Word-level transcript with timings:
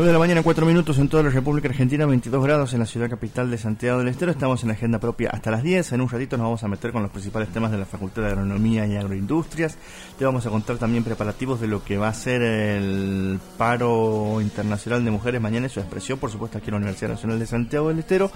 9 0.00 0.08
de 0.08 0.12
la 0.14 0.18
mañana, 0.18 0.42
4 0.42 0.64
minutos 0.64 0.96
en 0.96 1.10
toda 1.10 1.22
la 1.24 1.28
República 1.28 1.68
Argentina, 1.68 2.06
22 2.06 2.42
grados 2.42 2.72
en 2.72 2.78
la 2.78 2.86
ciudad 2.86 3.10
capital 3.10 3.50
de 3.50 3.58
Santiago 3.58 3.98
del 3.98 4.08
Estero. 4.08 4.32
Estamos 4.32 4.62
en 4.62 4.68
la 4.68 4.72
agenda 4.72 4.98
propia 4.98 5.28
hasta 5.28 5.50
las 5.50 5.62
10. 5.62 5.92
En 5.92 6.00
un 6.00 6.08
ratito 6.08 6.38
nos 6.38 6.44
vamos 6.44 6.64
a 6.64 6.68
meter 6.68 6.90
con 6.90 7.02
los 7.02 7.10
principales 7.10 7.50
temas 7.50 7.70
de 7.70 7.76
la 7.76 7.84
Facultad 7.84 8.22
de 8.22 8.28
Agronomía 8.28 8.86
y 8.86 8.96
Agroindustrias. 8.96 9.76
Te 10.18 10.24
vamos 10.24 10.46
a 10.46 10.48
contar 10.48 10.78
también 10.78 11.04
preparativos 11.04 11.60
de 11.60 11.66
lo 11.66 11.84
que 11.84 11.98
va 11.98 12.08
a 12.08 12.14
ser 12.14 12.40
el 12.40 13.38
paro 13.58 14.40
internacional 14.40 15.04
de 15.04 15.10
mujeres 15.10 15.38
mañana 15.38 15.68
su 15.68 15.80
expresión, 15.80 16.18
por 16.18 16.30
supuesto, 16.30 16.56
aquí 16.56 16.68
en 16.68 16.72
la 16.72 16.78
Universidad 16.78 17.10
Nacional 17.10 17.38
de 17.38 17.44
Santiago 17.44 17.88
del 17.88 17.98
Estero. 17.98 18.30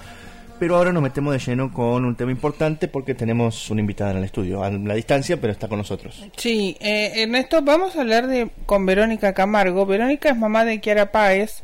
Pero 0.57 0.77
ahora 0.77 0.93
nos 0.93 1.03
metemos 1.03 1.33
de 1.33 1.39
lleno 1.39 1.73
con 1.73 2.05
un 2.05 2.15
tema 2.15 2.31
importante 2.31 2.87
porque 2.87 3.13
tenemos 3.13 3.69
una 3.69 3.81
invitada 3.81 4.11
en 4.11 4.17
el 4.17 4.23
estudio, 4.23 4.63
a 4.63 4.69
la 4.69 4.93
distancia, 4.93 5.39
pero 5.39 5.51
está 5.51 5.67
con 5.67 5.79
nosotros. 5.79 6.25
Sí, 6.37 6.77
eh, 6.79 7.11
Ernesto, 7.23 7.61
vamos 7.61 7.95
a 7.95 8.01
hablar 8.01 8.27
de 8.27 8.49
con 8.65 8.85
Verónica 8.85 9.33
Camargo. 9.33 9.85
Verónica 9.85 10.29
es 10.29 10.37
mamá 10.37 10.63
de 10.63 10.79
Kiara 10.79 11.11
Páez. 11.11 11.63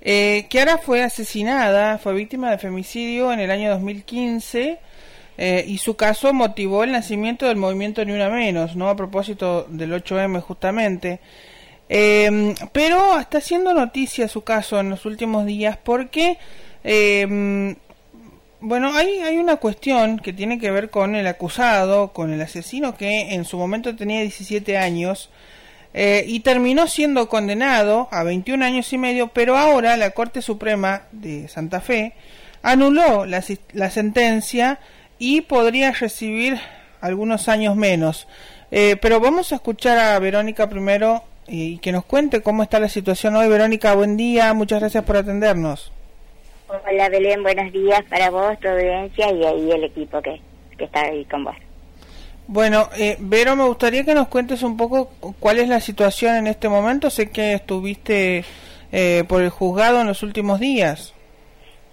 Eh, 0.00 0.46
Kiara 0.48 0.78
fue 0.78 1.02
asesinada, 1.02 1.98
fue 1.98 2.14
víctima 2.14 2.50
de 2.50 2.58
femicidio 2.58 3.32
en 3.32 3.40
el 3.40 3.50
año 3.50 3.70
2015 3.70 4.78
eh, 5.36 5.64
y 5.66 5.78
su 5.78 5.96
caso 5.96 6.32
motivó 6.32 6.84
el 6.84 6.92
nacimiento 6.92 7.46
del 7.46 7.56
movimiento 7.56 8.04
Ni 8.04 8.12
Una 8.12 8.28
Menos, 8.30 8.76
¿no? 8.76 8.88
A 8.88 8.96
propósito 8.96 9.66
del 9.68 9.92
8M 9.92 10.40
justamente. 10.40 11.20
Eh, 11.88 12.54
pero 12.72 13.18
está 13.18 13.38
haciendo 13.38 13.74
noticia 13.74 14.28
su 14.28 14.42
caso 14.42 14.80
en 14.80 14.88
los 14.88 15.04
últimos 15.04 15.44
días 15.44 15.76
porque 15.82 16.38
eh, 16.82 17.76
bueno, 18.64 18.94
hay, 18.94 19.20
hay 19.20 19.36
una 19.36 19.56
cuestión 19.56 20.18
que 20.18 20.32
tiene 20.32 20.58
que 20.58 20.70
ver 20.70 20.88
con 20.88 21.14
el 21.16 21.26
acusado, 21.26 22.14
con 22.14 22.32
el 22.32 22.40
asesino 22.40 22.96
que 22.96 23.34
en 23.34 23.44
su 23.44 23.58
momento 23.58 23.94
tenía 23.94 24.22
17 24.22 24.78
años 24.78 25.28
eh, 25.92 26.24
y 26.26 26.40
terminó 26.40 26.86
siendo 26.86 27.28
condenado 27.28 28.08
a 28.10 28.22
21 28.22 28.64
años 28.64 28.90
y 28.94 28.98
medio, 28.98 29.28
pero 29.28 29.58
ahora 29.58 29.98
la 29.98 30.12
Corte 30.12 30.40
Suprema 30.40 31.02
de 31.12 31.46
Santa 31.48 31.82
Fe 31.82 32.14
anuló 32.62 33.26
la, 33.26 33.44
la 33.74 33.90
sentencia 33.90 34.80
y 35.18 35.42
podría 35.42 35.92
recibir 35.92 36.58
algunos 37.02 37.48
años 37.48 37.76
menos. 37.76 38.26
Eh, 38.70 38.96
pero 39.00 39.20
vamos 39.20 39.52
a 39.52 39.56
escuchar 39.56 39.98
a 39.98 40.18
Verónica 40.18 40.70
primero 40.70 41.22
y 41.46 41.78
que 41.78 41.92
nos 41.92 42.06
cuente 42.06 42.40
cómo 42.40 42.62
está 42.62 42.80
la 42.80 42.88
situación 42.88 43.36
hoy. 43.36 43.46
Verónica, 43.46 43.94
buen 43.94 44.16
día, 44.16 44.54
muchas 44.54 44.80
gracias 44.80 45.04
por 45.04 45.18
atendernos. 45.18 45.93
Hola 46.82 47.08
Belén, 47.08 47.42
buenos 47.42 47.72
días 47.72 48.02
para 48.08 48.30
vos, 48.30 48.58
tu 48.58 48.68
audiencia 48.68 49.30
y 49.30 49.44
ahí 49.44 49.70
el 49.70 49.84
equipo 49.84 50.20
que, 50.20 50.40
que 50.76 50.84
está 50.84 51.02
ahí 51.02 51.24
con 51.26 51.44
vos. 51.44 51.54
Bueno, 52.46 52.88
eh, 52.98 53.16
Vero, 53.20 53.54
me 53.54 53.64
gustaría 53.64 54.04
que 54.04 54.14
nos 54.14 54.28
cuentes 54.28 54.62
un 54.62 54.76
poco 54.76 55.10
cuál 55.38 55.58
es 55.58 55.68
la 55.68 55.80
situación 55.80 56.34
en 56.36 56.46
este 56.46 56.68
momento. 56.68 57.10
Sé 57.10 57.30
que 57.30 57.54
estuviste 57.54 58.44
eh, 58.92 59.24
por 59.28 59.42
el 59.42 59.50
juzgado 59.50 60.00
en 60.00 60.08
los 60.08 60.22
últimos 60.22 60.60
días. 60.60 61.14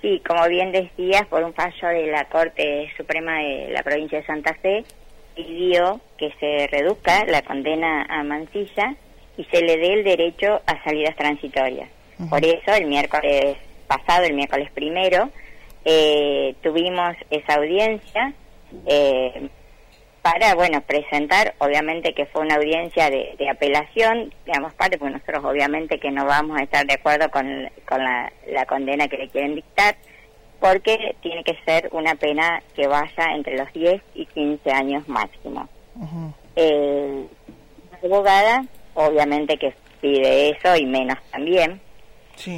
Sí, 0.01 0.21
como 0.27 0.47
bien 0.47 0.71
decías, 0.71 1.25
por 1.27 1.43
un 1.43 1.53
fallo 1.53 1.87
de 1.89 2.07
la 2.07 2.25
Corte 2.25 2.91
Suprema 2.97 3.37
de 3.37 3.69
la 3.71 3.83
provincia 3.83 4.19
de 4.19 4.25
Santa 4.25 4.55
Fe, 4.55 4.83
pidió 5.35 6.01
que 6.17 6.33
se 6.39 6.67
reduzca 6.67 7.23
la 7.25 7.43
condena 7.43 8.05
a 8.09 8.23
Mancilla 8.23 8.95
y 9.37 9.43
se 9.45 9.61
le 9.61 9.77
dé 9.77 9.93
el 9.93 10.03
derecho 10.03 10.61
a 10.65 10.83
salidas 10.83 11.15
transitorias. 11.15 11.89
Por 12.29 12.43
eso, 12.43 12.73
el 12.73 12.85
miércoles 12.87 13.57
pasado, 13.91 14.25
el 14.25 14.33
miércoles 14.33 14.71
primero, 14.71 15.29
eh, 15.83 16.55
tuvimos 16.61 17.15
esa 17.29 17.55
audiencia 17.55 18.33
eh, 18.85 19.49
para, 20.21 20.55
bueno, 20.55 20.81
presentar, 20.81 21.55
obviamente 21.57 22.13
que 22.13 22.25
fue 22.27 22.41
una 22.41 22.55
audiencia 22.55 23.09
de, 23.09 23.49
apelación, 23.49 24.33
digamos 24.45 24.73
parte, 24.75 24.97
porque 24.97 25.13
nosotros 25.13 25.43
obviamente 25.43 25.99
que 25.99 26.11
no 26.11 26.25
vamos 26.25 26.57
a 26.59 26.63
estar 26.63 26.85
de 26.85 26.93
acuerdo 26.93 27.29
con, 27.31 27.69
con 27.85 28.03
la, 28.03 28.65
condena 28.67 29.07
que 29.07 29.17
le 29.17 29.29
quieren 29.29 29.55
dictar, 29.55 29.97
porque 30.59 31.15
tiene 31.21 31.43
que 31.43 31.57
ser 31.65 31.89
una 31.91 32.15
pena 32.15 32.61
que 32.75 32.87
vaya 32.87 33.33
entre 33.35 33.57
los 33.57 33.73
10 33.73 34.01
y 34.13 34.25
15 34.27 34.71
años 34.71 35.07
máximo. 35.09 35.67
Eh, 36.55 37.25
la 37.91 38.07
abogada, 38.07 38.65
obviamente 38.93 39.57
que 39.57 39.73
pide 39.99 40.51
eso 40.51 40.75
y 40.77 40.85
menos 40.85 41.17
también, 41.31 41.81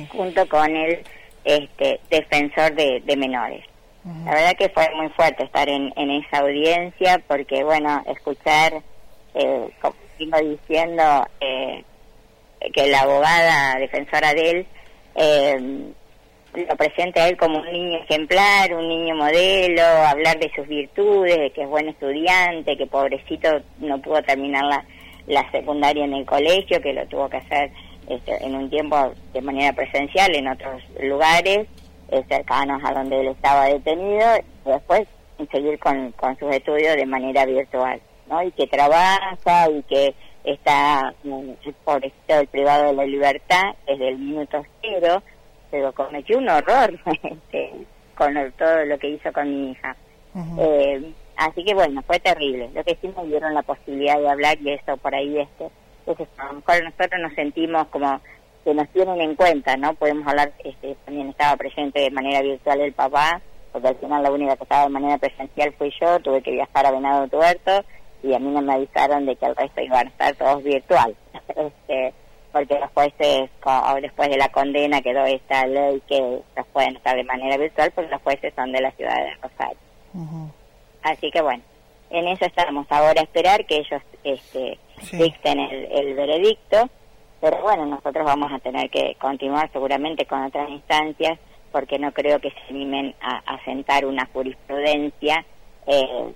junto 0.09 0.47
con 0.47 0.75
el 0.75 1.03
este, 1.44 2.00
defensor 2.09 2.74
de, 2.76 3.16
menores. 3.18 3.66
La 4.26 4.34
verdad 4.34 4.56
que 4.58 4.70
fue 4.70 4.90
muy 4.96 5.08
fuerte 5.09 5.44
estar 5.44 5.70
en, 5.70 5.94
en 5.96 6.12
esa 6.12 6.40
audiencia 6.40 7.24
porque, 7.26 7.64
bueno, 7.64 8.04
escuchar, 8.08 8.81
eh, 9.34 9.70
como 9.81 9.96
sigo 10.18 10.38
diciendo, 10.40 11.26
eh, 11.40 11.84
que 12.74 12.88
la 12.88 13.02
abogada 13.02 13.80
defensora 13.80 14.34
de 14.34 14.50
él 14.50 14.68
eh, 15.16 15.94
lo 16.54 16.76
presenta 16.76 17.24
a 17.24 17.30
él 17.30 17.38
como 17.38 17.60
un 17.60 17.72
niño 17.72 18.00
ejemplar, 18.00 18.74
un 18.74 18.88
niño 18.88 19.16
modelo, 19.16 19.81
hablar 19.84 20.38
de 20.40 20.52
sus 20.56 20.68
virtudes, 20.68 21.38
de 21.38 21.52
que 21.52 21.64
es 21.64 21.68
buen 21.68 21.90
estudiante, 21.90 22.78
que 22.78 22.86
pobrecito 22.86 23.50
no 23.80 24.00
pudo 24.02 24.22
terminar 24.22 24.64
la, 24.66 24.86
la 25.28 25.50
secundaria 25.52 26.06
en 26.06 26.14
el 26.14 26.25
colegio, 26.25 26.81
que 26.81 26.94
lo 26.94 27.06
tuvo 27.08 27.30
que 27.30 27.38
hacer 27.38 27.72
este, 28.08 28.44
en 28.44 28.56
un 28.56 28.69
tiempo 28.69 29.14
de 29.34 29.41
manera 29.41 29.74
presencial 29.74 30.36
en 30.36 30.47
otros 30.47 30.81
lugares 31.02 31.68
eh, 32.09 32.24
cercanos 32.28 32.81
a 32.84 32.94
donde 32.94 33.22
él 33.22 33.28
estaba 33.28 33.66
detenido 33.66 34.28
y 34.38 34.69
después 34.69 35.08
seguir 35.52 35.80
con, 35.80 36.12
con 36.13 36.38
sus 36.38 36.53
estudios 36.53 36.96
de 36.96 37.06
manera 37.06 37.46
virtual, 37.46 38.02
¿no? 38.30 38.42
Y 38.44 38.52
que 38.52 38.68
trabaja 38.68 39.69
y 39.69 39.84
que 39.84 40.16
está 40.44 41.13
mm, 41.24 41.52
por 41.84 42.02
el 42.03 42.47
privado 42.47 42.88
de 42.88 42.94
la 42.94 43.06
libertad 43.06 43.75
desde 43.88 44.09
el 44.09 44.18
minuto 44.18 44.63
cero, 44.81 45.24
pero 45.72 45.92
cometió 45.94 46.38
un 46.38 46.50
horror 46.50 47.00
este, 47.24 47.72
con 48.16 48.34
todo 48.58 48.86
lo 48.86 48.97
que 49.00 49.09
hizo 49.09 49.31
con 49.31 49.50
mi 49.50 49.72
hija. 49.72 49.96
eh, 50.59 51.13
así 51.38 51.63
que 51.63 51.74
bueno, 51.74 52.02
fue 52.03 52.19
terrible. 52.19 52.69
Lo 52.74 52.84
que 52.84 52.97
sí 53.02 53.12
me 53.16 53.25
dieron 53.25 53.53
la 53.53 53.63
posibilidad 53.63 54.19
de 54.19 54.30
hablar 54.30 54.58
y 54.62 54.72
eso 54.72 54.97
por 54.97 55.16
ahí 55.16 55.40
este 55.40 55.69
entonces, 56.06 56.28
a 56.38 56.47
lo 56.47 56.53
mejor 56.53 56.84
nosotros 56.84 57.22
nos 57.22 57.34
sentimos 57.34 57.88
como 57.88 58.19
que 58.64 58.74
nos 58.74 58.90
tienen 58.90 59.22
en 59.22 59.36
cuenta, 59.36 59.75
¿no? 59.78 59.94
Podemos 59.94 60.28
hablar, 60.28 60.52
este, 60.64 60.96
también 61.06 61.30
estaba 61.30 61.56
presente 61.58 62.02
de 62.02 62.12
manera 62.12 62.41
virtual 62.41 62.81
el 62.81 62.94
papá, 62.94 63.41
porque 63.72 63.90
al 63.90 63.96
final 63.96 64.24
la 64.24 64.31
única 64.31 64.56
que 64.56 64.63
estaba 64.63 64.84
de 64.84 64.90
manera 64.90 65.18
presencial 65.18 65.74
fui 65.74 65.94
yo, 66.00 66.19
tuve 66.19 66.42
que 66.42 66.52
viajar 66.52 66.86
a 66.86 66.92
Venado 66.92 67.28
Tuerto 67.28 67.84
y 68.22 68.34
a 68.34 68.40
mí 68.40 68.50
no 68.52 68.62
me 68.62 68.74
avisaron 68.74 69.25
de 69.25 69.36
que 69.36 69.46
el 69.46 69.56
resto 69.56 69.81
iban 69.81 70.08
a 70.08 70.09
estar 70.09 70.36
todos 70.36 70.63
virtual. 70.63 71.16
este, 71.47 72.13
porque 72.52 72.80
los 72.80 72.92
jueces, 72.92 73.50
después 74.02 74.30
de 74.30 74.38
la 74.38 74.50
condena 74.50 75.02
quedó 75.02 75.25
esta 75.25 75.66
ley 75.66 76.02
que 76.08 76.42
los 76.56 76.68
pueden 76.68 76.96
estar 76.96 77.16
de 77.16 77.24
manera 77.24 77.58
virtual, 77.58 77.92
porque 77.92 78.12
los 78.12 78.22
jueces 78.22 78.53
son 78.56 78.72
de 78.72 78.81
la 78.81 78.92
ciudad 78.92 79.16
de 79.16 79.34
Rosario. 79.42 79.78
Así 81.02 81.31
que 81.31 81.42
bueno, 81.42 81.63
en 82.13 82.28
eso 82.28 82.46
estamos 82.46 82.85
ahora 82.90 83.22
a 83.22 83.24
esperar 83.24 83.66
que 83.66 83.78
ellos 83.78 84.01
este, 84.24 84.78
dicten 85.12 85.59
el, 85.59 86.13
veredicto, 86.13 86.90
pero 87.41 87.62
bueno, 87.62 87.85
nosotros 87.85 88.24
vamos 88.24 88.51
a 88.51 88.59
tener 88.59 88.90
que 88.90 89.16
continuar 89.19 89.69
seguramente 89.74 90.25
con 90.25 90.44
otras 90.44 90.69
instancias 90.69 91.40
porque 91.72 91.97
no 91.97 92.12
creo 92.12 92.40
que 92.40 92.51
se 92.51 92.59
animen 92.69 93.16
a, 93.19 93.59
sentar 93.66 94.06
una 94.06 94.28
jurisprudencia 94.28 95.44
eh, 95.88 96.34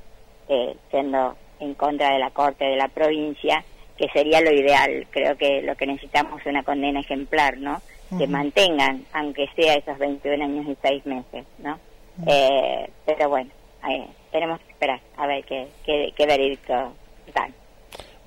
eh, 0.50 0.76
siendo 0.90 1.36
en 1.60 1.76
contra 1.76 2.12
de 2.12 2.20
la 2.20 2.32
Corte 2.32 2.66
de 2.66 2.76
la 2.76 2.88
provincia, 2.88 3.64
que 3.98 4.10
sería 4.10 4.42
lo 4.42 4.52
ideal. 4.52 5.06
Creo 5.12 5.38
que 5.38 5.62
lo 5.62 5.76
que 5.76 5.86
necesitamos 5.86 6.42
es 6.42 6.48
una 6.48 6.64
condena 6.64 7.02
ejemplar, 7.02 7.58
¿no? 7.58 7.82
Que 8.18 8.26
mantengan, 8.26 9.06
aunque 9.14 9.48
sea 9.56 9.76
esos 9.76 9.98
21 10.00 10.44
años 10.44 10.66
y 10.68 10.78
6 10.82 11.06
meses, 11.06 11.46
¿no? 11.60 11.78
eh, 12.26 12.90
pero 13.06 13.30
bueno, 13.30 13.52
eh, 13.90 14.08
tenemos 14.32 14.60
que 14.62 14.72
esperar 14.72 15.00
a 15.18 15.28
ver 15.28 15.44
qué, 15.46 15.68
qué, 15.86 16.14
qué 16.16 16.26
veredicto 16.26 16.94
dan. 17.34 17.54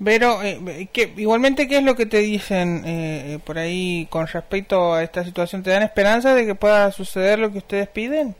Pero, 0.03 0.41
eh, 0.41 0.87
que, 0.91 1.13
igualmente, 1.17 1.67
¿qué 1.67 1.77
es 1.77 1.83
lo 1.83 1.95
que 1.95 2.07
te 2.07 2.17
dicen 2.17 2.83
eh, 2.85 3.39
por 3.45 3.59
ahí 3.59 4.07
con 4.09 4.25
respecto 4.25 4.93
a 4.93 5.03
esta 5.03 5.23
situación? 5.23 5.61
¿Te 5.61 5.69
dan 5.69 5.83
esperanza 5.83 6.33
de 6.33 6.45
que 6.45 6.55
pueda 6.55 6.91
suceder 6.91 7.37
lo 7.37 7.51
que 7.51 7.59
ustedes 7.59 7.87
piden? 7.87 8.35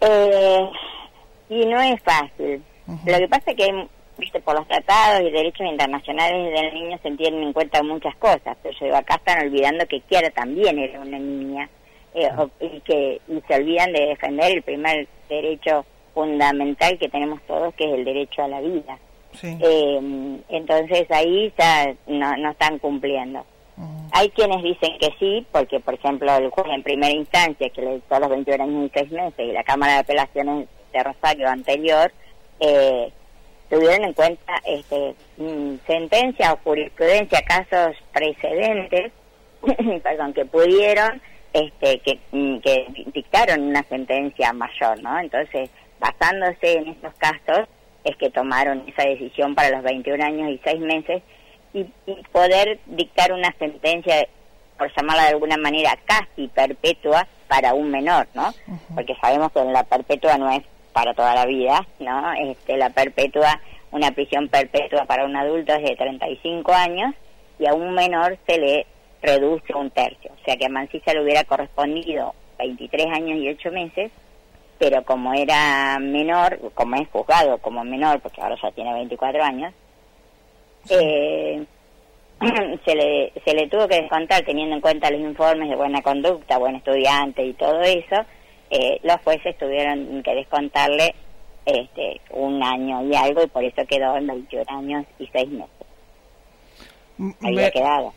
Eh, 0.00 0.70
y 1.48 1.64
no 1.64 1.80
es 1.80 2.00
fácil. 2.02 2.62
Lo 3.06 3.18
que 3.18 3.28
pasa 3.28 3.50
es 3.50 3.56
que, 3.56 3.86
viste, 4.18 4.40
por 4.40 4.56
los 4.56 4.68
tratados 4.68 5.22
y 5.22 5.30
derechos 5.30 5.66
internacionales 5.66 6.52
del 6.52 6.74
niño 6.74 6.98
se 7.02 7.10
tienen 7.12 7.42
en 7.42 7.52
cuenta 7.54 7.82
muchas 7.82 8.14
cosas. 8.16 8.56
Pero 8.62 8.78
yo 8.78 8.86
digo, 8.86 8.96
acá 8.96 9.14
están 9.14 9.46
olvidando 9.46 9.86
que 9.86 10.00
Kiara 10.00 10.30
también 10.30 10.78
era 10.78 11.00
una 11.00 11.18
niña 11.18 11.68
eh, 12.14 12.30
y 12.60 12.80
que 12.80 13.20
y 13.26 13.42
se 13.46 13.54
olvidan 13.54 13.92
de 13.92 14.06
defender 14.06 14.52
el 14.52 14.62
primer 14.62 15.08
derecho 15.28 15.84
fundamental 16.14 16.98
que 16.98 17.08
tenemos 17.08 17.40
todos, 17.42 17.74
que 17.74 17.84
es 17.84 17.98
el 17.98 18.04
derecho 18.04 18.42
a 18.42 18.48
la 18.48 18.60
vida. 18.60 18.98
Eh, 19.42 20.40
entonces 20.48 21.10
ahí 21.10 21.52
ya 21.58 21.94
no, 22.06 22.36
no 22.36 22.50
están 22.50 22.78
cumpliendo. 22.78 23.44
Hay 24.10 24.30
quienes 24.30 24.62
dicen 24.62 24.98
que 24.98 25.14
sí, 25.20 25.46
porque 25.52 25.78
por 25.80 25.94
ejemplo 25.94 26.34
el 26.34 26.50
juez 26.50 26.66
en 26.70 26.82
primera 26.82 27.12
instancia, 27.12 27.70
que 27.70 27.82
le 27.82 27.94
dictó 27.96 28.18
los 28.18 28.30
21 28.30 28.64
años 28.64 28.86
y 28.86 28.98
6 28.98 29.12
meses, 29.12 29.38
y 29.38 29.52
la 29.52 29.62
Cámara 29.62 29.94
de 29.94 29.98
Apelaciones 30.00 30.68
de 30.92 31.02
Rosario 31.04 31.48
anterior, 31.48 32.10
eh, 32.58 33.12
tuvieron 33.68 34.04
en 34.04 34.12
cuenta 34.14 34.54
este, 34.64 35.14
mm, 35.36 35.74
sentencia 35.86 36.54
o 36.54 36.58
jurisprudencia, 36.64 37.42
casos 37.42 37.96
precedentes, 38.12 39.12
perdón, 40.02 40.32
que 40.32 40.44
pudieron, 40.46 41.20
este, 41.52 42.00
que, 42.00 42.18
mm, 42.32 42.58
que 42.58 42.86
dictaron 43.12 43.62
una 43.62 43.82
sentencia 43.84 44.52
mayor, 44.52 45.00
¿no? 45.02 45.20
Entonces, 45.20 45.70
basándose 46.00 46.78
en 46.78 46.88
estos 46.88 47.14
casos, 47.14 47.68
es 48.04 48.16
que 48.16 48.30
tomaron 48.30 48.84
esa 48.86 49.02
decisión 49.02 49.54
para 49.54 49.70
los 49.70 49.82
21 49.82 50.24
años 50.24 50.50
y 50.50 50.60
6 50.62 50.80
meses 50.80 51.22
y, 51.72 51.84
poder 52.32 52.78
dictar 52.86 53.32
una 53.32 53.52
sentencia, 53.58 54.26
por 54.76 54.94
llamarla 54.94 55.24
de 55.24 55.28
alguna 55.30 55.56
manera, 55.56 55.98
casi 56.04 56.48
perpetua 56.48 57.26
para 57.48 57.74
un 57.74 57.90
menor, 57.90 58.28
¿no? 58.34 58.54
Porque 58.94 59.16
sabemos 59.20 59.52
que 59.52 59.64
la 59.64 59.84
perpetua 59.84 60.38
no 60.38 60.50
es 60.50 60.62
para 60.92 61.14
toda 61.14 61.34
la 61.34 61.46
vida, 61.46 61.86
¿no? 61.98 62.32
Este, 62.32 62.76
la 62.76 62.90
perpetua, 62.90 63.60
una 63.90 64.10
prisión 64.12 64.48
perpetua 64.48 65.04
para 65.04 65.24
un 65.24 65.36
adulto 65.36 65.74
es 65.74 65.82
de 65.82 65.96
35 65.96 66.72
años 66.72 67.14
y 67.58 67.66
a 67.66 67.74
un 67.74 67.94
menor 67.94 68.38
se 68.46 68.58
le 68.58 68.86
reduce 69.22 69.74
un 69.74 69.90
tercio. 69.90 70.30
O 70.32 70.44
sea 70.44 70.56
que 70.56 70.66
a 70.66 70.68
Mancilla 70.68 71.14
le 71.14 71.22
hubiera 71.22 71.44
correspondido 71.44 72.34
23 72.58 73.06
años 73.06 73.38
y 73.38 73.48
8 73.48 73.70
meses, 73.72 74.12
pero 74.78 75.02
como 75.04 75.34
era 75.34 75.98
menor, 75.98 76.72
como 76.74 76.96
es 76.96 77.08
juzgado 77.08 77.58
como 77.58 77.84
menor, 77.84 78.20
porque 78.20 78.40
ahora 78.40 78.56
ya 78.62 78.70
tiene 78.70 78.92
24 78.94 79.42
años, 79.42 79.74
eh, 80.90 81.64
se, 82.84 82.94
le, 82.94 83.32
se 83.44 83.54
le 83.54 83.68
tuvo 83.68 83.88
que 83.88 84.00
descontar 84.00 84.44
teniendo 84.44 84.76
en 84.76 84.80
cuenta 84.80 85.10
los 85.10 85.20
informes 85.20 85.68
de 85.68 85.76
buena 85.76 86.00
conducta, 86.02 86.58
buen 86.58 86.76
estudiante 86.76 87.44
y 87.44 87.52
todo 87.54 87.80
eso, 87.82 88.24
eh, 88.70 89.00
los 89.02 89.16
jueces 89.24 89.56
tuvieron 89.58 90.22
que 90.22 90.34
descontarle 90.34 91.14
este, 91.66 92.20
un 92.30 92.62
año 92.62 93.02
y 93.04 93.14
algo 93.14 93.42
y 93.42 93.46
por 93.48 93.64
eso 93.64 93.82
quedó 93.86 94.16
en 94.16 94.26
21 94.26 94.64
años 94.68 95.06
y 95.18 95.26
6 95.26 95.48
meses. 95.48 95.72
Había 97.42 97.70
quedado. 97.70 98.12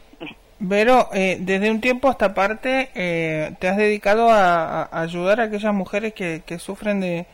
Pero 0.69 1.09
eh, 1.13 1.37
desde 1.39 1.71
un 1.71 1.81
tiempo 1.81 2.07
hasta 2.07 2.33
parte 2.33 2.89
eh, 2.93 3.51
te 3.59 3.67
has 3.67 3.77
dedicado 3.77 4.29
a, 4.29 4.89
ayudar 4.91 5.41
a 5.41 5.45
aquellas 5.45 5.73
mujeres 5.73 6.13
que, 6.13 6.43
que 6.45 6.59
sufren 6.59 6.99
de, 6.99 7.25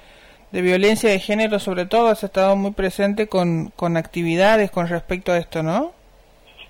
violencia 0.51 1.09
de 1.09 1.19
género, 1.19 1.59
sobre 1.59 1.85
todo 1.85 2.07
has 2.07 2.23
estado 2.23 2.55
muy 2.55 2.71
presente 2.71 3.27
con, 3.27 3.69
con 3.75 3.97
actividades 3.97 4.71
con 4.71 4.87
respecto 4.87 5.31
a 5.33 5.37
esto, 5.37 5.61
¿no? 5.61 5.91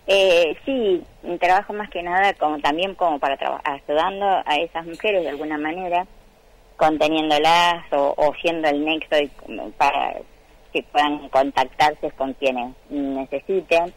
Eh, 0.07 0.55
sí, 0.65 1.03
trabajo 1.39 1.73
más 1.73 1.89
que 1.89 2.01
nada 2.01 2.33
como 2.33 2.59
también 2.59 2.95
como 2.95 3.19
para 3.19 3.37
ayudando 3.63 4.25
a 4.25 4.55
esas 4.55 4.85
mujeres 4.85 5.23
de 5.23 5.29
alguna 5.29 5.57
manera, 5.57 6.07
conteniéndolas 6.75 7.83
o, 7.91 8.15
o 8.17 8.33
siendo 8.41 8.67
el 8.69 8.83
nexo 8.83 9.15
para 9.77 10.15
que 10.73 10.81
puedan 10.83 11.29
contactarse 11.29 12.09
con 12.11 12.33
quienes 12.33 12.73
necesiten 12.89 13.93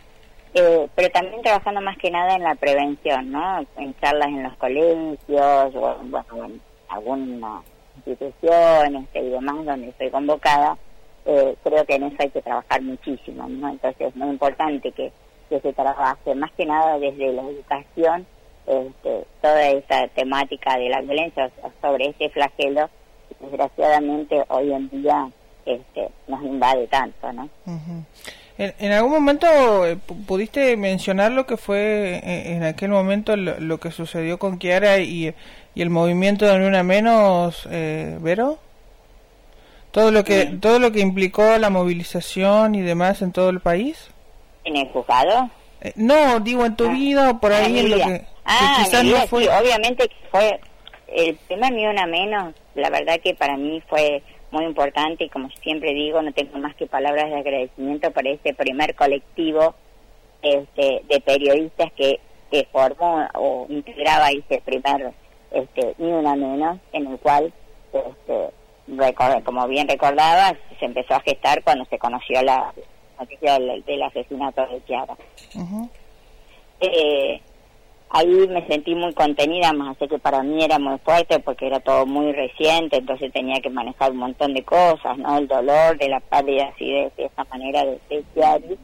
eh, 0.55 0.89
pero 0.95 1.11
también 1.11 1.43
trabajando 1.43 1.81
más 1.81 1.97
que 1.99 2.11
nada 2.11 2.35
en 2.35 2.43
la 2.43 2.55
prevención, 2.55 3.31
¿no? 3.31 3.67
En 3.77 3.95
charlas 4.01 4.29
en 4.29 4.43
los 4.43 4.57
colegios 4.57 5.75
o 5.75 5.97
bueno, 6.05 6.45
en 6.47 6.61
alguna 6.89 7.63
institución 7.97 8.97
este, 8.97 9.21
y 9.21 9.31
demás 9.31 9.65
donde 9.65 9.89
estoy 9.89 10.11
convocada, 10.11 10.77
eh, 11.27 11.55
creo 11.63 11.85
que 11.85 11.95
en 11.95 12.05
eso 12.05 12.17
hay 12.19 12.31
que 12.31 12.43
trabajar 12.43 12.83
muchísimo, 12.83 13.49
¿no? 13.49 13.69
Entonces 13.69 14.09
es 14.09 14.17
muy 14.17 14.31
importante 14.31 14.91
que, 14.93 15.13
que 15.49 15.61
se 15.61 15.73
trabaje 15.73 16.35
más 16.35 16.51
que 16.53 16.67
nada 16.67 16.99
desde 16.99 17.33
la 17.33 17.43
educación 17.43 18.27
este, 18.67 19.27
toda 19.41 19.69
esa 19.69 20.07
temática 20.09 20.77
de 20.77 20.89
la 20.89 21.01
violencia 21.01 21.51
sobre 21.81 22.11
ese 22.11 22.29
flagelo 22.31 22.89
desgraciadamente 23.41 24.45
hoy 24.49 24.73
en 24.73 24.89
día 24.91 25.31
este, 25.65 26.11
nos 26.29 26.43
invade 26.43 26.87
tanto, 26.89 27.33
¿no? 27.33 27.49
En, 28.63 28.93
algún 28.93 29.13
momento 29.13 29.87
eh, 29.87 29.97
pudiste 30.27 30.77
mencionar 30.77 31.33
lo 31.33 31.47
que 31.47 31.57
fue 31.57 32.21
eh, 32.23 32.53
en, 32.53 32.63
aquel 32.63 32.91
momento 32.91 33.35
lo, 33.35 33.81
que 33.81 33.91
sucedió 33.91 34.39
con 34.39 34.59
Kiara 34.59 34.99
y, 34.99 35.35
y, 35.75 35.81
el 35.81 35.89
movimiento 35.89 36.45
de 36.45 36.67
Una 36.67 36.83
Menos, 36.83 37.67
eh, 37.71 38.19
Vero? 38.21 38.59
Todo 39.93 40.11
lo 40.11 40.25
que 40.25 40.45
todo 40.61 40.79
lo 40.79 40.93
que 40.93 41.01
implicó 41.01 41.57
la 41.57 41.71
movilización 41.71 42.75
y 42.75 42.83
demás 42.83 43.23
en 43.23 43.33
todo 43.33 43.49
el 43.49 43.61
país. 43.61 44.11
¿En 44.65 44.77
el 44.77 44.89
juzgado? 44.89 45.49
Eh, 45.81 45.95
no, 45.97 46.39
digo 46.41 46.67
en 46.67 46.77
tu 46.77 46.85
ah. 46.85 46.93
vida 46.93 47.31
o 47.31 47.41
por 47.41 47.55
ahí 47.55 47.79
en 47.79 47.91
lo 47.91 47.97
que, 47.97 48.27
ah, 48.45 48.83
quizás 48.85 49.05
no 49.05 49.17
fue. 49.27 49.49
obviamente 49.49 50.07
que 50.07 50.17
fue 50.31 50.61
el 51.09 51.35
primer 51.49 51.73
Ni 51.73 51.87
Una 51.87 52.07
Menos. 52.07 52.55
La 52.75 52.91
verdad 52.91 53.19
que 53.25 53.35
para 53.35 53.57
mí 53.57 53.83
fue 53.89 54.23
muy 54.51 54.65
importante 54.65 55.25
y 55.25 55.29
como 55.29 55.49
siempre 55.63 55.93
digo, 55.95 56.23
no 56.23 56.33
tengo 56.33 56.59
más 56.59 56.75
que 56.75 56.87
palabras 56.87 57.31
de 57.31 57.37
agradecimiento 57.37 58.11
por 58.11 58.27
este 58.27 58.55
primer 58.55 58.95
colectivo 58.95 59.75
este, 60.43 61.03
de 61.09 61.21
periodistas 61.21 61.93
que, 61.93 62.21
que 62.51 62.67
formó 62.73 63.27
o 63.35 63.67
integraba 63.69 64.31
ese 64.31 64.61
primer, 64.65 65.13
este, 65.51 65.95
ni 65.99 66.11
una 66.11 66.35
menos, 66.35 66.79
en 66.93 67.07
el 67.07 67.19
cual, 67.19 67.53
este, 67.93 68.51
como 69.45 69.69
bien 69.69 69.89
recordaba, 69.89 70.57
se 70.79 70.85
empezó 70.85 71.15
a 71.15 71.21
gestar 71.21 71.63
cuando 71.63 71.85
se 71.85 71.99
conoció 71.99 72.43
la 72.43 72.73
noticia 73.19 73.59
del, 73.59 74.03
asesinato 74.03 74.67
de 74.67 74.85
Chiara. 74.85 75.17
eh, 76.81 77.41
ahí 78.11 78.49
me 78.49 78.67
sentí 78.67 78.95
muy 78.95 79.13
contenida, 79.15 79.73
más 79.73 79.97
así 79.97 80.09
que 80.09 80.19
para 80.19 80.43
mí 80.43 80.63
era 80.63 80.79
muy 80.79 80.99
fuerte 80.99 81.39
porque 81.39 81.69
era 81.69 81.81
todo 81.81 82.07
muy 82.07 82.33
reciente, 82.33 82.97
entonces 82.97 83.33
tenía 83.33 83.61
que 83.61 83.71
manejar 83.71 84.11
un 84.11 84.19
montón 84.19 84.53
de 84.53 84.65
cosas, 84.65 85.17
¿no? 85.17 85.39
El 85.39 85.47
dolor 85.47 85.97
de 85.97 86.09
la 86.09 86.21
pérdida 86.21 86.71
así 86.75 86.91
de, 86.91 87.13
esa 87.17 87.45
manera 87.45 87.85
de, 87.85 88.01
de 88.09 88.79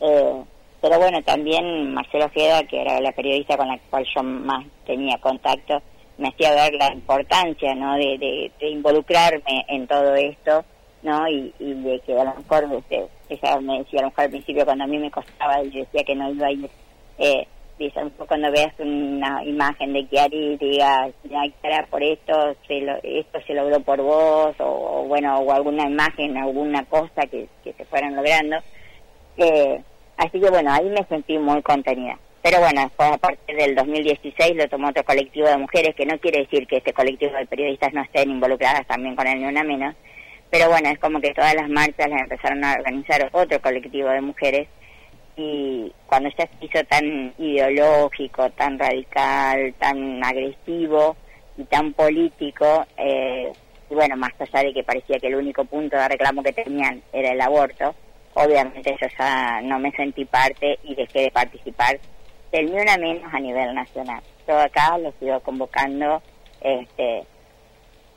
eh, 0.00 0.42
pero 0.80 0.98
bueno, 0.98 1.22
también 1.22 1.92
Marcelo 1.92 2.30
Fieda, 2.30 2.62
que 2.64 2.80
era 2.80 3.00
la 3.00 3.12
periodista 3.12 3.58
con 3.58 3.68
la 3.68 3.78
cual 3.90 4.06
yo 4.14 4.22
más 4.22 4.64
tenía 4.86 5.18
contacto, 5.18 5.82
me 6.16 6.28
hacía 6.28 6.54
ver 6.54 6.74
la 6.74 6.92
importancia, 6.92 7.74
¿no? 7.74 7.96
De, 7.96 8.50
de, 8.58 8.68
involucrarme 8.70 9.66
en 9.68 9.86
todo 9.86 10.14
esto, 10.14 10.64
¿no? 11.02 11.28
Y, 11.28 11.52
y 11.58 11.74
de 11.74 12.00
que 12.00 12.18
a 12.18 12.24
lo 12.24 12.34
mejor, 12.34 12.66
este, 12.78 13.06
ella 13.28 13.60
me 13.60 13.78
decía 13.80 14.00
a 14.00 14.02
lo 14.04 14.08
mejor 14.08 14.24
al 14.24 14.30
principio 14.30 14.64
cuando 14.64 14.84
a 14.84 14.86
mí 14.86 14.98
me 14.98 15.10
costaba, 15.10 15.62
yo 15.64 15.80
decía 15.80 16.02
que 16.02 16.14
no 16.14 16.30
iba 16.30 16.46
a 16.46 16.52
ir... 16.52 16.70
Eh, 17.18 17.46
cuando 18.26 18.50
veas 18.50 18.72
una 18.78 19.42
imagen 19.44 19.92
de 19.92 20.06
Kiari 20.06 20.56
digas, 20.58 21.12
ya 21.24 21.86
por 21.88 22.02
esto, 22.02 22.56
se 22.66 22.80
lo, 22.80 22.98
esto 23.02 23.40
se 23.46 23.54
logró 23.54 23.80
por 23.80 24.02
vos, 24.02 24.54
o, 24.58 25.04
bueno, 25.08 25.38
o 25.38 25.52
alguna 25.52 25.84
imagen, 25.84 26.36
alguna 26.36 26.84
cosa 26.84 27.22
que, 27.22 27.48
que 27.64 27.72
se 27.72 27.84
fueran 27.86 28.16
logrando. 28.16 28.56
Eh, 29.38 29.80
así 30.16 30.40
que 30.40 30.50
bueno, 30.50 30.72
ahí 30.72 30.88
me 30.90 31.04
sentí 31.04 31.38
muy 31.38 31.62
contenida. 31.62 32.18
Pero 32.42 32.58
bueno, 32.58 32.82
después 32.82 33.12
a 33.12 33.18
partir 33.18 33.56
del 33.56 33.74
2016 33.74 34.56
lo 34.56 34.68
tomó 34.68 34.88
otro 34.88 35.04
colectivo 35.04 35.46
de 35.48 35.58
mujeres, 35.58 35.94
que 35.94 36.06
no 36.06 36.18
quiere 36.18 36.40
decir 36.40 36.66
que 36.66 36.78
este 36.78 36.92
colectivo 36.92 37.36
de 37.36 37.46
periodistas 37.46 37.92
no 37.92 38.02
estén 38.02 38.30
involucradas 38.30 38.86
también 38.86 39.14
con 39.14 39.26
el 39.26 39.40
Ni 39.40 39.46
Una 39.46 39.62
Menos, 39.62 39.94
pero 40.50 40.68
bueno, 40.68 40.88
es 40.88 40.98
como 40.98 41.20
que 41.20 41.34
todas 41.34 41.54
las 41.54 41.68
marchas 41.68 42.08
las 42.08 42.22
empezaron 42.22 42.64
a 42.64 42.74
organizar 42.74 43.28
otro 43.32 43.60
colectivo 43.60 44.08
de 44.08 44.20
mujeres 44.20 44.68
y 45.36 45.92
cuando 46.06 46.28
ya 46.30 46.46
se 46.46 46.66
hizo 46.66 46.84
tan 46.84 47.32
ideológico, 47.38 48.50
tan 48.50 48.78
radical, 48.78 49.74
tan 49.78 50.22
agresivo 50.24 51.16
y 51.56 51.64
tan 51.64 51.92
político, 51.92 52.86
eh, 52.96 53.52
y 53.88 53.94
bueno, 53.94 54.16
más 54.16 54.32
allá 54.38 54.64
de 54.64 54.72
que 54.72 54.84
parecía 54.84 55.18
que 55.18 55.28
el 55.28 55.36
único 55.36 55.64
punto 55.64 55.96
de 55.96 56.08
reclamo 56.08 56.42
que 56.42 56.52
tenían 56.52 57.02
era 57.12 57.32
el 57.32 57.40
aborto, 57.40 57.94
obviamente 58.34 58.96
yo 59.00 59.08
ya 59.18 59.60
no 59.62 59.78
me 59.78 59.90
sentí 59.92 60.24
parte 60.24 60.78
y 60.84 60.94
dejé 60.94 61.22
de 61.22 61.30
participar 61.30 61.98
del 62.52 62.66
ni 62.66 62.80
una 62.80 62.96
menos 62.96 63.32
a 63.32 63.40
nivel 63.40 63.74
nacional. 63.74 64.22
Yo 64.46 64.58
acá 64.58 64.98
lo 64.98 65.12
sigo 65.20 65.40
convocando 65.40 66.22
este, 66.60 67.24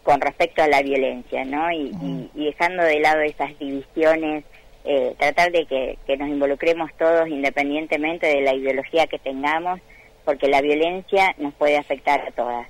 con 0.04 0.20
respecto 0.20 0.64
a 0.64 0.68
la 0.68 0.82
violencia, 0.82 1.46
¿no? 1.46 1.72
y 1.72 1.92
dejando 2.34 2.84
de 2.84 3.00
lado 3.00 3.22
esas 3.22 3.58
divisiones 3.60 4.44
eh, 4.86 5.16
tratar 5.18 5.52
de 5.52 5.66
que, 5.66 6.18
nos 6.18 6.28
involucremos 6.28 6.92
todos 6.98 7.28
independientemente 7.30 8.28
de 8.28 8.42
la 8.42 8.54
ideología 8.54 9.08
que 9.08 9.20
tengamos, 9.20 9.80
porque 10.26 10.48
la 10.48 10.62
violencia 10.62 11.34
nos 11.38 11.54
puede 11.54 11.78
afectar 11.78 12.22
a 12.22 12.32
todas 12.32 12.68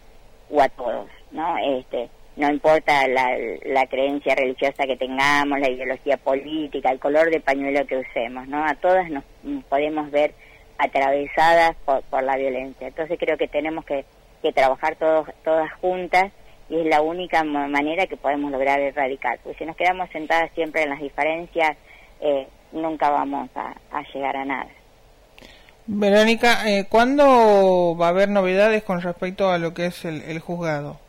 o 0.50 0.62
a 0.62 0.70
todos, 0.70 1.10
¿no? 1.32 1.58
Este, 1.79 2.10
no 2.36 2.50
importa 2.50 3.08
la, 3.08 3.36
la 3.65 3.86
creencia 3.88 4.36
religiosa 4.36 4.86
que 4.86 4.98
tengamos, 4.98 5.60
la 5.60 5.70
ideología 5.70 6.17
política, 6.17 6.91
el 6.91 7.00
color 7.00 7.29
de 7.29 7.39
pañuelo 7.39 7.86
que 7.86 7.98
usemos, 7.98 8.48
¿no? 8.48 8.63
A 8.65 8.75
todas 8.75 9.10
nos 9.10 9.24
podemos 9.70 10.10
ver 10.12 10.34
atravesadas 10.77 11.75
por, 11.86 12.01
por 12.03 12.24
la 12.24 12.38
violencia. 12.38 12.88
Entonces 12.88 13.17
creo 13.20 13.38
que 13.38 13.48
tenemos 13.48 13.86
que, 13.86 14.05
que 14.41 14.51
trabajar 14.51 14.96
todos, 14.96 15.29
todas 15.43 15.72
juntas 15.74 16.32
y 16.70 16.79
es 16.79 16.86
la 16.86 17.01
única 17.01 17.43
manera 17.43 18.08
que 18.08 18.17
podemos 18.17 18.51
lograr 18.51 18.79
erradicar. 18.79 19.39
Porque 19.43 19.60
si 19.60 19.65
nos 19.65 19.75
quedamos 19.75 20.10
sentadas 20.12 20.51
siempre 20.53 20.84
en 20.84 20.89
las 20.89 21.00
diferencias, 21.00 21.77
eh, 22.22 22.48
nunca 22.72 23.10
vamos 23.10 23.50
a, 23.55 23.74
llegar 24.13 24.38
a 24.38 24.46
nada. 24.46 24.67
Verónica, 25.86 26.70
eh, 26.70 26.86
¿cuándo 26.89 27.96
va 28.00 28.08
a 28.08 28.10
haber 28.10 28.29
novedades 28.29 28.84
con 28.84 29.01
respecto 29.01 29.50
a 29.50 29.58
lo 29.58 29.74
que 29.74 29.88
es 29.88 30.05
el, 30.05 30.39
juzgado? 30.39 31.00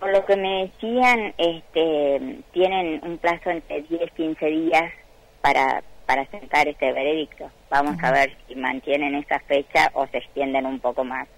Por 0.00 0.12
lo 0.12 0.24
que 0.26 0.36
me 0.36 0.64
decían, 0.64 1.32
este, 1.38 2.40
tienen 2.52 3.00
un 3.04 3.18
plazo 3.18 3.50
entre 3.50 3.82
10 3.82 4.10
15 4.12 4.46
días 4.46 4.92
para, 5.40 5.82
para 6.06 6.26
sentar 6.26 6.68
este 6.68 6.92
veredicto. 6.92 7.50
Vamos 7.70 7.96
a 8.02 8.10
ver 8.10 8.36
si 8.46 8.54
mantienen 8.56 9.14
esa 9.14 9.38
fecha 9.40 9.90
o 9.94 10.06
se 10.08 10.18
extienden 10.18 10.66
un 10.66 10.80
poco 10.80 11.04
más. 11.04 11.28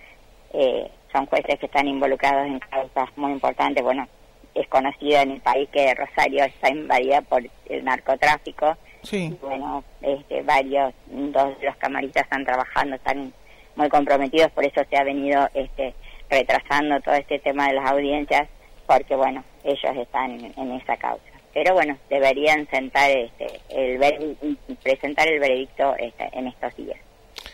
eh, 0.53 0.91
son 1.13 1.27
jueces 1.27 1.61
que 1.61 1.67
están 1.67 1.87
involucrados 1.87 2.45
en 2.47 2.59
causas 2.59 3.09
muy 3.17 3.31
importantes. 3.31 3.85
Bueno, 3.85 4.09
es 4.55 4.69
conocido 4.69 5.21
en 5.21 5.33
el 5.33 5.41
país 5.41 5.69
que 5.71 5.95
Rosario 5.95 6.45
está 6.45 6.71
invadida 6.71 7.21
por 7.23 7.43
el 7.69 7.85
narcotráfico. 7.85 8.77
Sí. 9.05 9.37
bueno, 9.41 9.85
este, 10.03 10.43
varios, 10.43 10.93
dos 11.07 11.59
de 11.61 11.67
los 11.67 11.77
camaristas 11.77 12.25
están 12.25 12.45
trabajando, 12.45 12.97
están 12.97 13.33
muy 13.77 13.89
comprometidos, 13.89 14.51
por 14.53 14.65
eso 14.65 14.83
se 14.89 14.97
ha 14.97 15.05
venido 15.05 15.49
este, 15.55 15.95
retrasando 16.31 17.01
todo 17.01 17.15
este 17.15 17.39
tema 17.39 17.69
de 17.69 17.75
las 17.75 17.91
audiencias, 17.91 18.49
porque 18.87 19.15
bueno, 19.15 19.45
ellos 19.65 19.97
están 19.97 20.31
en, 20.57 20.73
esa 20.73 20.97
causa. 20.97 21.23
Pero 21.53 21.75
bueno, 21.75 21.97
deberían 22.11 22.69
sentar 22.69 23.11
este, 23.11 23.61
el 23.69 24.59
presentar 24.83 25.29
el 25.29 25.39
veredicto 25.39 25.95
este, 25.99 26.29
en 26.33 26.49
estos 26.49 26.75
días. 26.77 26.99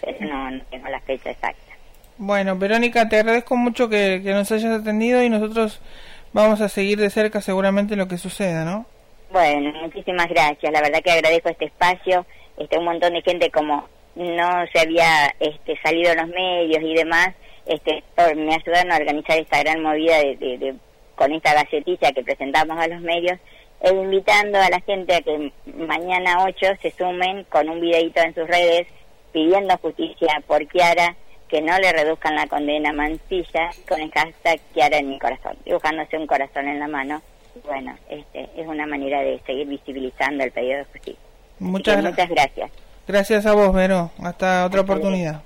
Pero 0.01 0.27
no, 0.27 0.51
no 0.51 0.65
tengo 0.71 0.89
la 0.89 1.01
fecha 1.01 1.31
exacta. 1.31 1.61
Bueno, 2.17 2.57
Verónica, 2.57 3.09
te 3.09 3.17
agradezco 3.17 3.57
mucho 3.57 3.89
que, 3.89 4.21
que 4.23 4.33
nos 4.33 4.51
hayas 4.53 4.81
atendido 4.81 5.23
y 5.23 5.31
nosotros 5.31 5.81
vamos 6.33 6.61
a 6.61 6.69
seguir 6.69 6.99
de 6.99 7.11
cerca 7.11 7.41
seguramente 7.41 7.97
lo 7.97 8.09
que 8.09 8.19
suceda, 8.19 8.65
¿no? 8.65 8.87
Bueno, 9.31 9.73
muchísimas 9.81 10.29
gracias. 10.29 10.73
La 10.73 10.81
verdad 10.81 11.03
que 11.03 11.13
agradezco 11.13 11.49
este 11.51 11.67
espacio. 11.67 12.27
Este, 12.57 12.79
un 12.79 12.85
montón 12.85 13.15
de 13.15 13.23
gente 13.23 13.51
como 13.51 13.89
no 14.17 14.67
se 14.73 14.81
había 14.81 15.35
este, 15.39 15.79
salido 15.83 16.13
en 16.13 16.19
los 16.19 16.29
medios 16.29 16.83
y 16.83 16.95
demás, 16.95 17.29
este, 17.65 18.03
me 18.37 18.55
ayudaron 18.55 18.93
a 18.93 18.97
organizar 18.97 19.39
esta 19.39 19.63
gran 19.63 19.83
movida 19.83 20.19
de, 20.19 20.75
con 21.15 21.33
esta 21.33 21.55
gacetilla 21.55 22.13
que 22.13 22.25
presentamos 22.25 22.77
a 22.79 22.89
los 22.89 23.01
medios 23.01 23.39
e 23.81 23.91
invitando 23.91 24.59
a 24.59 24.69
la 24.69 24.81
gente 24.81 25.15
a 25.15 25.23
que 25.23 25.53
mañana 25.65 26.45
8 26.45 26.67
se 26.83 26.91
sumen 26.91 27.45
con 27.45 27.69
un 27.69 27.81
videito 27.81 28.21
en 28.21 28.35
sus 28.35 28.49
redes 28.49 28.89
pidiendo 29.33 29.79
justicia 29.79 30.43
por 30.47 30.67
Kiara, 30.67 31.15
que 31.49 31.63
no 31.63 31.79
le 31.79 31.93
reduzcan 31.93 32.35
la 32.35 32.49
condena 32.49 32.93
Mancilla 32.93 33.71
con 33.89 34.01
el 34.01 34.11
hashtag 34.11 34.61
Kiara 34.75 34.99
en 34.99 35.09
mi 35.09 35.19
corazón, 35.19 35.57
dibujándose 35.65 36.19
un 36.19 36.27
corazón 36.27 36.69
en 36.69 36.81
la 36.81 36.89
mano. 36.89 37.23
Bueno, 37.65 37.97
este, 38.09 38.49
es 38.57 38.67
una 38.67 38.87
manera 38.87 39.21
de 39.23 39.41
seguir 39.47 39.67
visibilizando 39.67 40.45
el 40.45 40.53
pedido 40.53 40.79
de 40.79 40.85
justicia. 40.85 41.21
Muchas, 41.59 42.03
muchas 42.03 42.29
gracias. 42.29 42.71
Gracias 43.07 43.47
a 43.47 43.53
vos, 43.53 43.73
Vero. 43.73 44.11
Hasta 44.23 44.65
otra 44.65 44.83
oportunidad. 44.83 45.43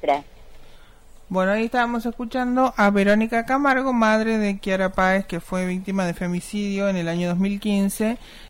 Gracias. 0.00 0.32
Bueno, 1.28 1.52
ahí 1.52 1.64
estábamos 1.64 2.04
escuchando 2.04 2.74
a 2.76 2.90
Verónica 2.90 3.46
Camargo, 3.46 3.94
madre 3.94 4.36
de 4.36 4.58
Kiara 4.58 4.90
Páez, 4.90 5.24
que 5.24 5.40
fue 5.40 5.64
víctima 5.64 6.04
de 6.04 6.12
femicidio 6.12 6.90
en 6.90 6.96
el 6.96 7.08
año 7.08 7.28
2015 7.28 8.18